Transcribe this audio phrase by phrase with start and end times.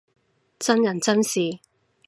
[0.57, 1.59] 真人真事